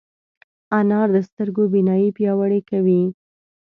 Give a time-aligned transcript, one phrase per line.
[0.79, 3.01] انار د سترګو بینايي پیاوړې کوي.